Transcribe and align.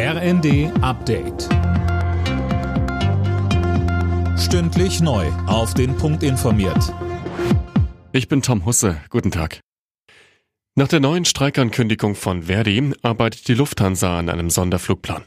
RND 0.00 0.70
Update. 0.80 1.48
Stündlich 4.38 5.00
neu. 5.00 5.26
Auf 5.48 5.74
den 5.74 5.96
Punkt 5.96 6.22
informiert. 6.22 6.94
Ich 8.12 8.28
bin 8.28 8.40
Tom 8.40 8.64
Husse. 8.64 9.00
Guten 9.10 9.32
Tag. 9.32 9.58
Nach 10.76 10.86
der 10.86 11.00
neuen 11.00 11.24
Streikankündigung 11.24 12.14
von 12.14 12.44
Verdi 12.44 12.92
arbeitet 13.02 13.48
die 13.48 13.54
Lufthansa 13.54 14.20
an 14.20 14.28
einem 14.28 14.50
Sonderflugplan. 14.50 15.24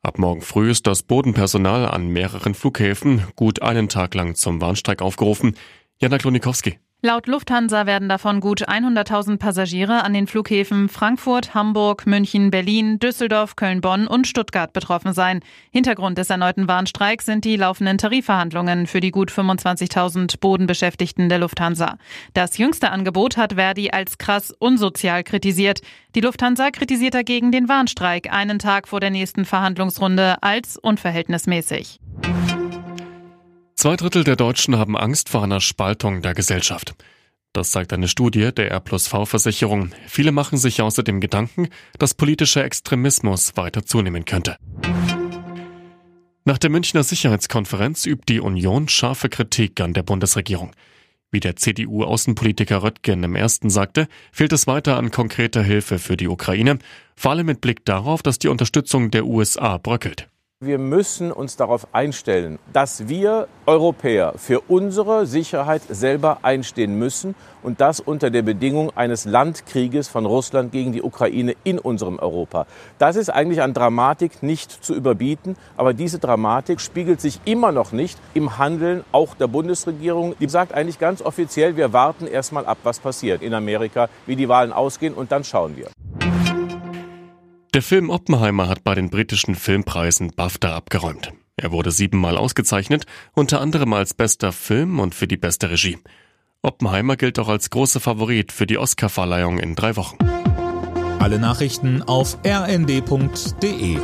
Ab 0.00 0.20
morgen 0.20 0.42
früh 0.42 0.70
ist 0.70 0.86
das 0.86 1.02
Bodenpersonal 1.02 1.84
an 1.88 2.06
mehreren 2.06 2.54
Flughäfen 2.54 3.24
gut 3.34 3.62
einen 3.62 3.88
Tag 3.88 4.14
lang 4.14 4.36
zum 4.36 4.60
Warnstreik 4.60 5.02
aufgerufen. 5.02 5.56
Jana 6.00 6.18
Klonikowski. 6.18 6.78
Laut 7.04 7.26
Lufthansa 7.26 7.84
werden 7.84 8.08
davon 8.08 8.40
gut 8.40 8.66
100.000 8.66 9.36
Passagiere 9.36 10.04
an 10.04 10.14
den 10.14 10.26
Flughäfen 10.26 10.88
Frankfurt, 10.88 11.52
Hamburg, 11.52 12.06
München, 12.06 12.50
Berlin, 12.50 12.98
Düsseldorf, 12.98 13.56
Köln, 13.56 13.82
Bonn 13.82 14.06
und 14.06 14.26
Stuttgart 14.26 14.72
betroffen 14.72 15.12
sein. 15.12 15.40
Hintergrund 15.70 16.16
des 16.16 16.30
erneuten 16.30 16.66
Warnstreiks 16.66 17.26
sind 17.26 17.44
die 17.44 17.56
laufenden 17.56 17.98
Tarifverhandlungen 17.98 18.86
für 18.86 19.00
die 19.00 19.10
gut 19.10 19.30
25.000 19.30 20.40
Bodenbeschäftigten 20.40 21.28
der 21.28 21.40
Lufthansa. 21.40 21.98
Das 22.32 22.56
jüngste 22.56 22.90
Angebot 22.90 23.36
hat 23.36 23.52
Verdi 23.52 23.90
als 23.90 24.16
krass 24.16 24.50
unsozial 24.58 25.24
kritisiert. 25.24 25.82
Die 26.14 26.22
Lufthansa 26.22 26.70
kritisiert 26.70 27.12
dagegen 27.12 27.52
den 27.52 27.68
Warnstreik 27.68 28.32
einen 28.32 28.58
Tag 28.58 28.88
vor 28.88 29.00
der 29.00 29.10
nächsten 29.10 29.44
Verhandlungsrunde 29.44 30.42
als 30.42 30.78
unverhältnismäßig. 30.78 32.00
Zwei 33.84 33.96
Drittel 33.96 34.24
der 34.24 34.36
Deutschen 34.36 34.78
haben 34.78 34.96
Angst 34.96 35.28
vor 35.28 35.42
einer 35.42 35.60
Spaltung 35.60 36.22
der 36.22 36.32
Gesellschaft. 36.32 36.94
Das 37.52 37.70
zeigt 37.70 37.92
eine 37.92 38.08
Studie 38.08 38.50
der 38.50 38.70
R+V-Versicherung. 38.70 39.90
Viele 40.06 40.32
machen 40.32 40.56
sich 40.56 40.80
außerdem 40.80 41.20
Gedanken, 41.20 41.68
dass 41.98 42.14
politischer 42.14 42.64
Extremismus 42.64 43.58
weiter 43.58 43.84
zunehmen 43.84 44.24
könnte. 44.24 44.56
Nach 46.46 46.56
der 46.56 46.70
Münchner 46.70 47.02
Sicherheitskonferenz 47.02 48.06
übt 48.06 48.24
die 48.26 48.40
Union 48.40 48.88
scharfe 48.88 49.28
Kritik 49.28 49.78
an 49.82 49.92
der 49.92 50.02
Bundesregierung. 50.02 50.70
Wie 51.30 51.40
der 51.40 51.56
CDU-Außenpolitiker 51.56 52.82
Röttgen 52.82 53.22
im 53.22 53.36
ersten 53.36 53.68
sagte, 53.68 54.08
fehlt 54.32 54.54
es 54.54 54.66
weiter 54.66 54.96
an 54.96 55.10
konkreter 55.10 55.62
Hilfe 55.62 55.98
für 55.98 56.16
die 56.16 56.28
Ukraine, 56.28 56.78
vor 57.16 57.32
allem 57.32 57.44
mit 57.44 57.60
Blick 57.60 57.84
darauf, 57.84 58.22
dass 58.22 58.38
die 58.38 58.48
Unterstützung 58.48 59.10
der 59.10 59.26
USA 59.26 59.76
bröckelt. 59.76 60.30
Wir 60.64 60.78
müssen 60.78 61.30
uns 61.30 61.56
darauf 61.56 61.86
einstellen, 61.92 62.58
dass 62.72 63.06
wir 63.06 63.48
Europäer 63.66 64.32
für 64.38 64.60
unsere 64.60 65.26
Sicherheit 65.26 65.82
selber 65.90 66.38
einstehen 66.40 66.98
müssen 66.98 67.34
und 67.62 67.82
das 67.82 68.00
unter 68.00 68.30
der 68.30 68.40
Bedingung 68.40 68.90
eines 68.96 69.26
Landkrieges 69.26 70.08
von 70.08 70.24
Russland 70.24 70.72
gegen 70.72 70.92
die 70.92 71.02
Ukraine 71.02 71.54
in 71.64 71.78
unserem 71.78 72.18
Europa. 72.18 72.66
Das 72.96 73.16
ist 73.16 73.28
eigentlich 73.28 73.60
an 73.60 73.74
Dramatik 73.74 74.42
nicht 74.42 74.70
zu 74.70 74.94
überbieten, 74.94 75.56
aber 75.76 75.92
diese 75.92 76.18
Dramatik 76.18 76.80
spiegelt 76.80 77.20
sich 77.20 77.40
immer 77.44 77.70
noch 77.70 77.92
nicht 77.92 78.18
im 78.32 78.56
Handeln 78.56 79.04
auch 79.12 79.34
der 79.34 79.48
Bundesregierung. 79.48 80.34
Die 80.40 80.48
sagt 80.48 80.72
eigentlich 80.72 80.98
ganz 80.98 81.20
offiziell, 81.20 81.76
wir 81.76 81.92
warten 81.92 82.26
erstmal 82.26 82.64
ab, 82.64 82.78
was 82.84 83.00
passiert 83.00 83.42
in 83.42 83.52
Amerika, 83.52 84.08
wie 84.24 84.36
die 84.36 84.48
Wahlen 84.48 84.72
ausgehen 84.72 85.12
und 85.12 85.30
dann 85.30 85.44
schauen 85.44 85.76
wir. 85.76 85.93
Der 87.74 87.82
Film 87.82 88.08
Oppenheimer 88.08 88.68
hat 88.68 88.84
bei 88.84 88.94
den 88.94 89.10
britischen 89.10 89.56
Filmpreisen 89.56 90.30
BAFTA 90.36 90.76
abgeräumt. 90.76 91.32
Er 91.56 91.72
wurde 91.72 91.90
siebenmal 91.90 92.36
ausgezeichnet, 92.36 93.04
unter 93.32 93.60
anderem 93.60 93.92
als 93.94 94.14
bester 94.14 94.52
Film 94.52 95.00
und 95.00 95.12
für 95.12 95.26
die 95.26 95.36
beste 95.36 95.70
Regie. 95.70 95.98
Oppenheimer 96.62 97.16
gilt 97.16 97.36
auch 97.40 97.48
als 97.48 97.70
großer 97.70 97.98
Favorit 97.98 98.52
für 98.52 98.66
die 98.66 98.78
Oscarverleihung 98.78 99.58
in 99.58 99.74
drei 99.74 99.96
Wochen. 99.96 100.18
Alle 101.18 101.40
Nachrichten 101.40 102.00
auf 102.02 102.38
rnd.de 102.46 103.98